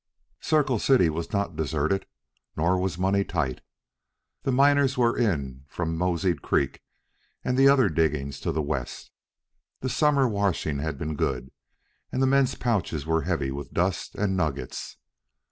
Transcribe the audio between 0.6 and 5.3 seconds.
City was not deserted, nor was money tight. The miners were